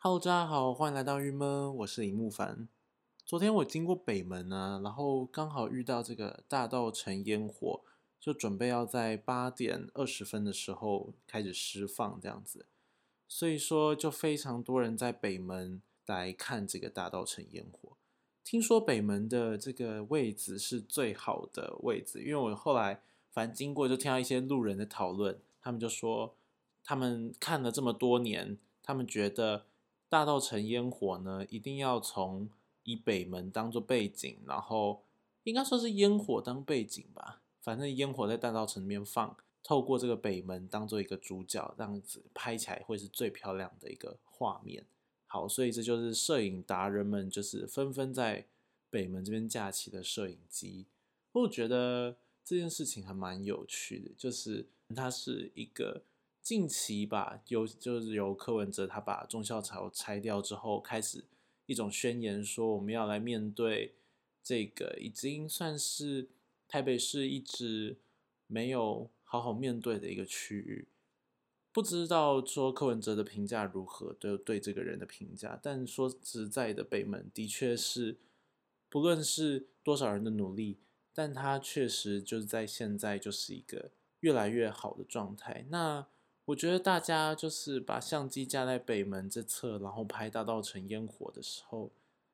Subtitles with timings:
[0.00, 2.68] Hello，大家好，欢迎来到郁闷，我是李木凡。
[3.26, 7.80] 昨天我经过北门呢，然后刚好遇到这个大道城烟火，
[8.20, 12.66] 就准备要在八点二十分的时候开始释放这样子，
[13.26, 17.96] 所以说就非常多人在北门来看这个大道城烟火。
[18.44, 23.02] 听说北门的这个位置是最好的位置，因为我后来
[23.32, 26.36] 反正经过就听到一些路人的讨论，他们就说
[26.84, 29.66] 他们看了这么多年，他们觉得
[30.08, 32.48] 大道城烟火呢一定要从
[32.84, 35.02] 以北门当做背景，然后
[35.44, 44.86] 应该说是烟火当背景吧，反正烟火在大道城里面放，透过这个北门当做一个主角，这样子拍起来会是最漂亮的一个画面。
[45.26, 48.46] 好，所以这就是摄影达人们就是纷纷在
[48.88, 50.86] 北门这边架起的摄影机。
[51.32, 54.66] 我觉得这件事情还蛮有趣的，就是
[54.96, 56.02] 它是一个
[56.48, 61.22] 近期吧，有就是由柯文哲他把中校朝拆掉之后，开始
[61.66, 63.92] 一种宣言，说我们要来面对
[64.42, 66.26] 这个已经算是
[66.66, 67.98] 台北市一直
[68.46, 70.88] 没有好好面对的一个区域。
[71.70, 78.16] 不知道说柯文哲的评价如何，对对这个人的评价，但说实在的，北门的确是，
[78.88, 80.78] 不论是多少人的努力，
[81.12, 85.66] 但他确实就是在现在就是一个越来越好的状态。
[85.68, 86.08] 那
[86.48, 91.90] 我觉得大家就是把相机架在北门这侧，然后拍大道城烟火的时候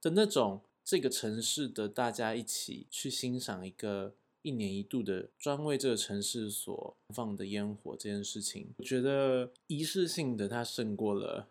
[0.00, 4.14] 的那种这个城市的大家一起去欣赏一个。
[4.42, 11.48] 一年一度的专为这个城市所放的烟火这件事情，我觉得仪式性的它胜过了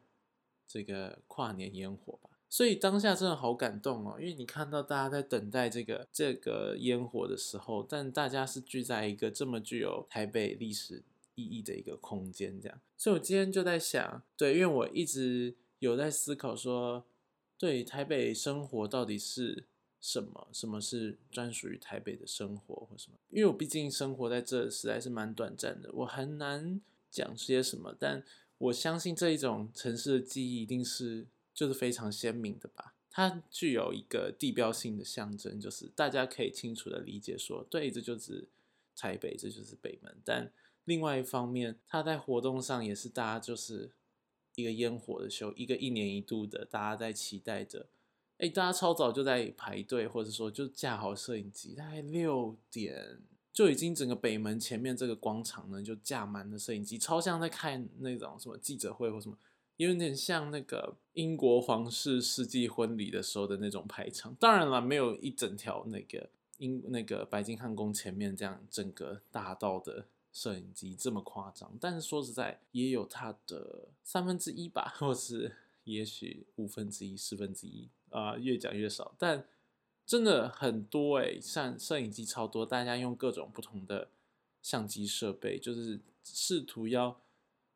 [0.66, 2.30] 这个跨年烟火吧。
[2.50, 11.04] 所以当下真的好感动哦，因为你看到大家在等待这个这个烟火的时候，但大家是聚在一个这么具有台北历史
[11.38, 12.82] 意义的一个空间，这样。
[12.98, 17.06] 所以我今天就在想，对，因为我一直有在思考说，
[17.58, 19.64] 对台北生活到底是。
[20.00, 20.48] 什么？
[20.54, 23.18] 什么是专属于台北的生活或什么？
[23.32, 26.80] 因为我毕竟生活在这实在是蛮短暂的，我很难
[27.10, 27.96] 讲些什么。
[28.00, 28.24] 但
[28.60, 32.94] 我相信这一种城市的记忆一定是就是非常鲜明的吧。
[33.10, 38.48] 它具有一个地标性的象征，就是大家可以清楚的理解说，对，这就是
[38.96, 40.16] 台北，这就是北门。
[40.24, 40.54] 但
[40.88, 43.92] 另外一方面，它在活动上也是大家就是
[44.56, 47.88] 一个烟火的秀，一个一年一度的，大家在期待着。
[48.38, 53.20] 哎，大家超早就在排队，或者说就架好摄影机，大概六点
[53.52, 59.38] 就已经整个北门前面这个广场呢就架满了摄影机，超像在看那种什么记者会或什么，
[59.76, 64.34] 有点像那个英国皇室世纪婚礼的时候的那种排场。
[64.40, 70.06] 当然了，没有一整条那个英那个白金汉宫前面这样整个大道的
[70.38, 75.56] 摄影机这么夸张，但是说实在也有它的三分之一吧，或是
[75.86, 77.90] 也许五分之一、四分之一。
[78.10, 79.46] 啊，越讲越少，但
[80.06, 84.10] 真的很多哎，像摄影机超多，大家用各种不同的
[84.62, 87.20] 相机设备，就是试图要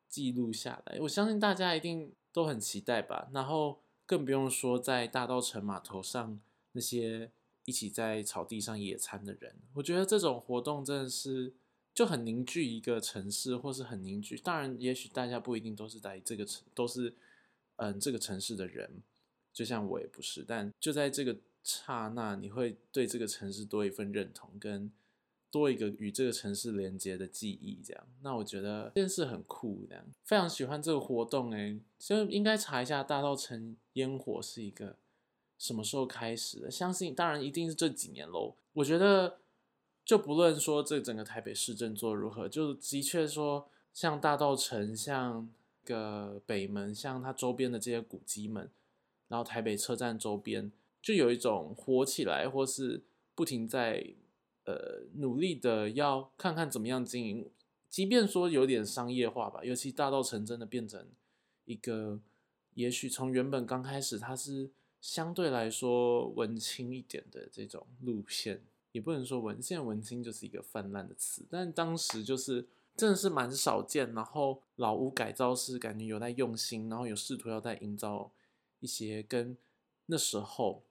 [0.08, 0.98] 记录下来。
[1.00, 3.28] 我相信大家一定都很期待吧。
[3.34, 6.40] 然后更不用说在大道城码头上
[6.72, 7.30] 那些
[7.66, 11.52] 一起在草地上野餐的人，我觉得这种活动真的是
[11.94, 14.36] 就很凝聚一个城市，或是很凝聚。
[14.38, 17.14] 当然，也许大家不一定都是在这个城，都是
[17.76, 19.02] 嗯这个城市的人。
[19.52, 24.90] 就像我也不是，但就在这个刹那，你会对这个城市多一份认同，跟
[25.50, 27.78] 多一个与这个城市连接的记忆。
[27.84, 31.52] 这样，那我觉得这件事很酷，这样非常喜欢这个活动。
[31.52, 34.96] 诶，就应该查一下大道城烟火是一个
[35.58, 36.70] 什么时候开始的？
[36.70, 38.56] 相信当然一定是这几年喽。
[38.72, 39.41] 我觉得
[40.04, 45.48] 就不论说这整个台北市政做如何，就的确说像大道城、像
[45.84, 48.70] 个北门、像它周边的这些古迹们。
[49.28, 50.70] 然后台北车站周边
[51.00, 53.00] 就有一种火起来，或是
[53.34, 54.04] 不停在
[54.66, 57.48] 呃努力的要看看怎么样经营，
[57.88, 61.06] 即便说有点商业化吧，尤其大道城真的变成
[61.64, 62.20] 一个，
[62.74, 64.68] 也许从原本刚开始它是
[65.00, 68.60] 相对来说文青一点的这种路线，
[68.92, 72.66] 也不能说文，现在文青就是一个泛滥的词，但当时就是
[72.96, 78.30] 真的是蛮少见，然后老屋改造是感觉有在用心，然后有试图要在营造。
[78.80, 79.56] 一些跟
[80.06, 80.82] 那时候，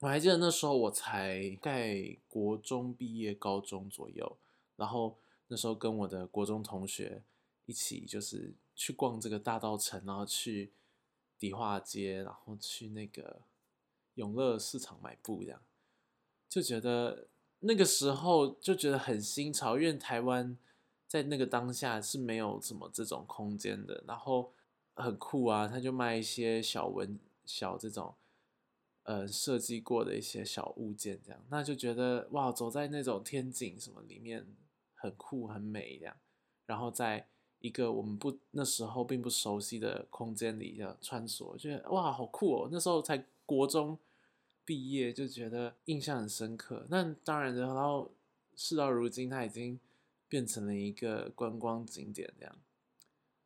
[0.00, 4.36] 我还记得那时候我才在国中毕业，高中左右，
[4.74, 5.16] 然后
[5.46, 7.22] 那时候跟我的国中同学
[7.66, 10.72] 一起就是去逛这个大道城，然后去
[11.38, 13.42] 迪化街，然后去那个
[14.14, 15.62] 永乐市场买布，这样
[16.48, 17.28] 就觉得
[17.60, 20.58] 那个时候就觉得很新潮，因为台湾
[21.06, 24.52] 在那个当下是没有什么这种空间的，然后。
[24.96, 28.14] 很酷啊，他就卖一些小文小这种，
[29.04, 34.46] 呃，设计过的一些小物件，这样，那就觉得哇，走在那种天井什么里面
[34.94, 36.14] 很酷很美这样，
[36.66, 37.26] 然后在
[37.60, 42.68] 一个我们不那时候并不熟悉的空间里的穿梭，觉得哇，好酷哦！
[42.70, 43.98] 那时候才国中
[44.70, 46.86] 毕业，就觉得印象很深刻。
[46.88, 48.14] 那当然，然后
[48.54, 49.80] 事到如今，它已经
[50.28, 52.56] 变成了一个观光景点这样。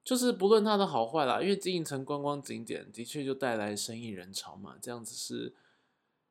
[0.05, 5.55] 就是不论它的好坏啦，因为经营成观光景点的确就带来生意人潮嘛，这样子是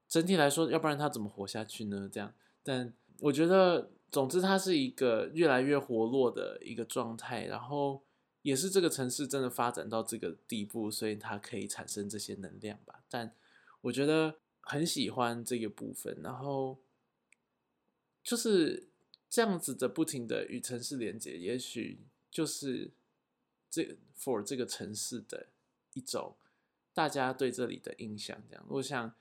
[0.08, 2.08] 整体来说，要不然它怎么活下去呢？
[2.14, 2.32] 这样，
[2.62, 8.04] 但我觉得，总之它是一个越来越活络的一个状态，然后
[8.44, 13.02] 也是这个城市真的发展到这个地步，所以它可以产生这些能量吧。
[13.10, 13.34] 但
[13.82, 16.80] 我觉得很喜欢这个部分，然后
[18.24, 18.90] 就是
[19.30, 22.00] 这样子的不停的与城市连接，也许
[22.32, 22.92] 就是。
[23.76, 25.48] 这 for 这个城市的
[25.94, 26.36] 一种
[26.94, 29.16] 大家对这里的印象，这样，我想，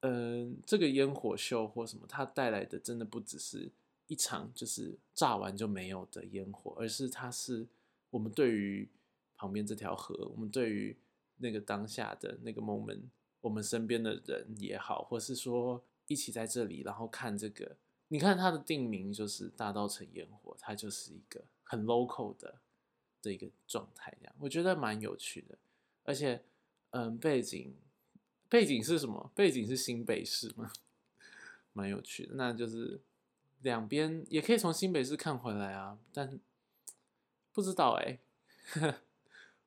[0.00, 3.70] 嗯，这个烟火秀或什么，它带来的真的不只是
[4.06, 7.68] 一场就是炸完就没有的烟火，而是它是
[8.08, 8.88] 我们对于
[9.36, 10.96] 旁边这条河，我们对于
[11.36, 13.02] 那个当下的那个 moment，
[13.40, 17.76] 我们身边的人也好，或是说一起在这里，然后看这个，
[18.08, 22.60] 你看它的定名就是大道城烟火，它就是一个很 local 的。
[23.22, 25.58] 的一个状态，这样我觉得蛮有趣的，
[26.04, 26.42] 而且，
[26.88, 27.76] 嗯，背景
[28.48, 29.30] 背景是什么？
[29.34, 30.72] 背景是新北市吗？
[31.74, 33.02] 蛮有趣的，那就是
[33.60, 36.40] 两边也可以从新北市看回来啊，但
[37.52, 38.20] 不知道哎，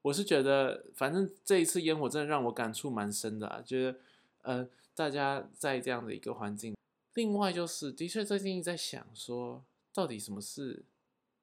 [0.03, 3.99] 我是觉得，反正这一次烟火真的让我感触蛮深的啊，觉得，
[4.41, 6.75] 呃，大家在这样的一个环境，
[7.13, 9.63] 另外就是，的确最近在想说，
[9.93, 10.83] 到底什么是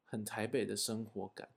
[0.04, 1.48] 很台北的生活感？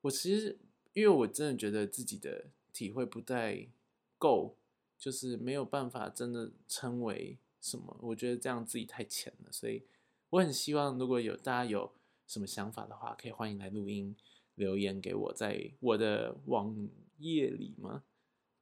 [0.00, 0.58] 我其实，
[0.94, 3.68] 因为我真的觉得自己的体会不太
[4.16, 4.56] 够，
[4.98, 7.94] 就是没有办法真的称为什么。
[8.00, 9.82] 我觉得这样自己太浅了，所以
[10.30, 11.92] 我很希望如果有大家有
[12.26, 14.16] 什么想法的话，可以欢迎来录音
[14.62, 16.88] 留言给我，在我的网
[17.18, 18.04] 页里吗，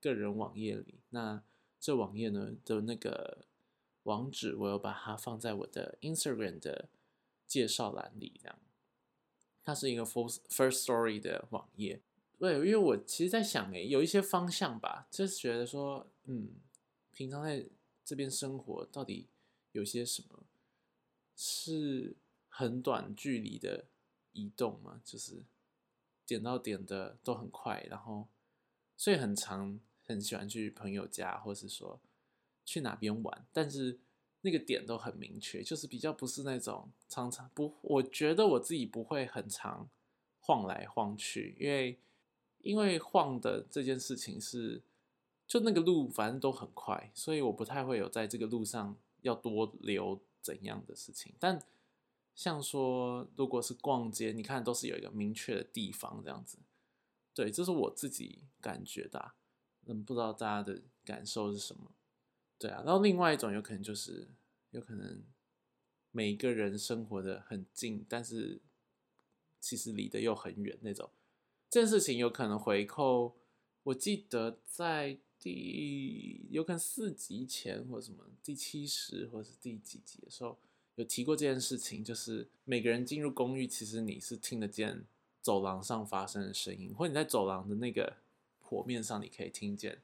[0.00, 0.94] 个人网页里。
[1.11, 1.43] 那
[1.79, 3.44] 这网页呢的那个
[4.05, 6.88] 网址，我有把它放在我的 Instagram 的
[7.47, 8.58] 介绍栏里，这样。
[9.62, 12.00] 它是一个 first first story 的网页，
[12.38, 16.49] 对，因为我其实，在想，诶，有一些方向吧，就是觉得说，嗯，
[17.12, 17.67] 平常在
[18.02, 19.29] 这边生活，到底
[19.73, 20.47] 有些什么
[21.37, 22.17] 是
[22.49, 23.85] 很短距离的
[24.32, 25.02] 移动吗？
[25.05, 25.44] 就是
[26.30, 28.28] 点到点的都很快，然后
[28.96, 31.98] 所以很长，很喜欢去朋友家，或是说
[32.64, 33.98] 去哪边玩，但是。
[34.42, 39.86] 那个点都很明确，就是比较不是那种常常不，我觉得我自己不会很常
[40.40, 41.98] 晃来晃去，因为
[42.62, 44.80] 因为晃的这件事情是
[45.46, 51.34] 就那个路反正都很快，所以我不太会有在这个路上要多留怎样的事情。
[51.38, 51.62] 但
[52.40, 56.56] 像说如果是逛街，你看都是有一个明确的地方这样子，
[57.34, 59.32] 对，这是我自己感觉的，
[59.84, 61.92] 嗯，不知道大家的感受是什么。
[62.58, 64.26] 对啊，然后另外一种有可能就是，
[64.70, 65.22] 有可能
[66.12, 68.62] 每一个人生活的很近，但是
[69.60, 71.10] 其实离得又很远那种。
[71.69, 73.37] 这件事情有可能回扣，
[73.82, 80.59] 我记得在第有可能四集前或什么第七十或是第几集的时候
[80.97, 85.04] 有提过这件事情，就是每个人进入公寓，其实你是听得见
[85.40, 88.18] 走廊上发生的声音，或者你在走廊的那个
[88.61, 89.99] 坡面上，你可以听见。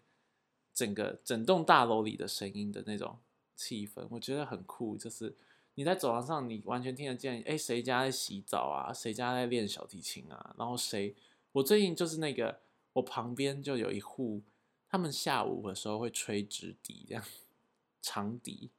[0.72, 3.18] 整个整栋大楼里的声音的那种
[3.54, 4.96] 气氛，我觉得很酷。
[4.96, 5.34] 就是
[5.74, 8.92] 你在走廊上，你完全听得见，哎，谁家在洗澡啊？
[8.92, 10.54] 谁家在练小提琴啊？
[10.58, 11.14] 然后谁？
[11.52, 12.60] 我最近就是那个，
[12.92, 14.42] 我旁边就有一户，
[14.86, 17.24] 他们下午的时候会吹直笛，这样
[18.02, 18.70] 长笛。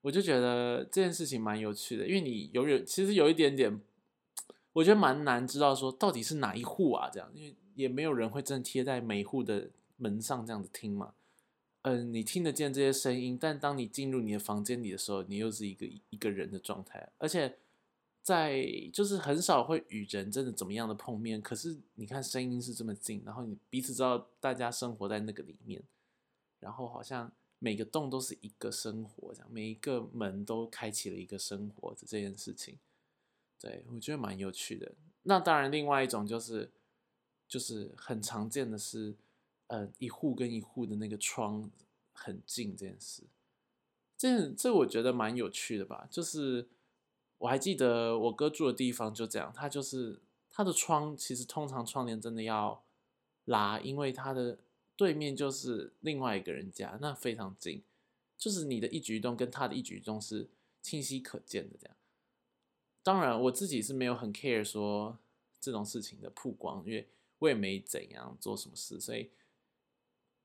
[0.00, 3.80] 我就觉得这件事情蛮有趣的，因为你有有其实有一点点，
[4.72, 7.10] 我觉得蛮难知道说到底是哪一户啊？
[7.10, 11.14] 这样，因为也没有人会真的贴在每户的门上这样子听嘛。
[11.82, 17.56] 嗯，你听得见这些声音，但当你进入你的房间里的时候，你又是一个一个人的状态，而且
[18.22, 21.40] 在就是很少会与人真的怎么样的碰面。
[21.40, 25.82] 可是你看，声音是这么近，然后你彼此知道大家生活在那个里面，
[26.58, 32.78] 然后好像每个洞都是一个生活，这样每一个门都开启了一个生活的这件事情，
[33.60, 34.92] 对我觉得蛮有趣的。
[35.22, 36.70] 那当然，另外一种就是
[37.46, 39.16] 就是很常见的是。
[39.70, 41.70] 呃，一户跟一户的那个窗
[42.14, 43.24] 很近这件事，
[44.16, 46.08] 这这我觉得蛮有趣的吧。
[46.10, 46.66] 就是
[47.36, 52.82] 我还记得我哥住的地方就这样，他就是他的窗其实通常窗帘真的要
[53.44, 54.58] 拉，因为他的
[54.98, 57.84] 对面就是另外一个人家，那非常近，
[58.36, 60.50] 就是你的一举一动跟他的一举一动是
[60.82, 61.76] 清晰可见的。
[61.80, 61.96] 这样，
[63.04, 65.16] 当然我自己是没有很 care 说
[65.60, 69.30] 这种事情的曝光，因为我也没怎样做什么事，所以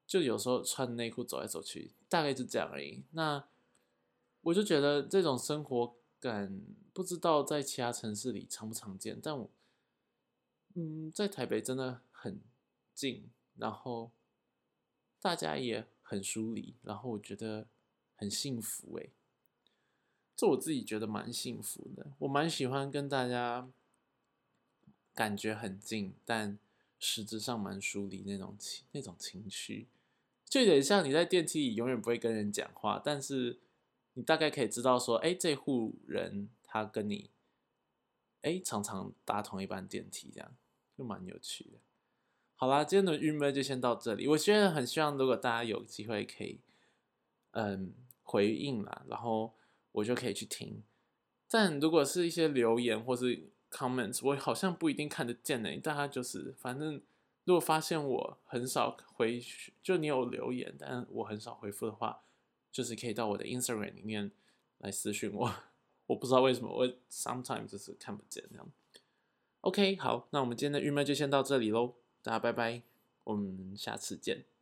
[0.05, 3.01] 就有时候穿内裤走来走去，大概就这样而已。
[3.13, 3.43] 那
[4.41, 6.61] 我就觉得这种生活感，
[6.93, 9.49] 不知道在其他城市里常不常见，但我。
[10.75, 12.41] 嗯，在台北真的很
[12.95, 14.09] 近，然后
[15.23, 17.65] 大家也很疏离，然后我觉得
[18.17, 19.09] 很幸福诶，
[20.35, 22.11] 这我自己觉得蛮幸福的。
[22.19, 23.69] 我蛮喜欢跟大家
[25.15, 26.59] 感觉很近，但
[26.99, 29.87] 实质上蛮疏离那种情那种情绪，
[30.45, 33.59] 就有点像你在电梯里永远不会跟人讲话，但是
[34.15, 37.29] 你大概可以知道说，哎，这户人他跟你，
[38.41, 40.53] 哎，常常搭同一班电梯这样。
[40.95, 41.79] 就蛮有趣的。
[42.63, 44.25] 好啦，今天的郁闷就先到这里。
[44.25, 46.61] 我现在很希望，如果大家有机会可以，
[47.51, 49.51] 嗯，回应啦，然后
[49.91, 50.81] 我就可以去听。
[51.49, 55.75] 但如果是一些留言或是 comments，我好像不一定看得见呢。
[55.81, 57.01] 大家就是，反正
[57.43, 59.43] 如果发现我很少回，
[59.81, 62.23] 就你有留言，但我很少回复的话，
[62.71, 64.31] 就是可以到我的 Instagram 里面
[64.77, 65.53] 来私讯我。
[66.07, 68.65] 我不知道为什么我 sometimes 就是看不见这样。
[69.59, 72.81] OK，好，那我们今天的郁闷就先到这里喽，大家拜拜，
[73.25, 74.52] 我们下次见。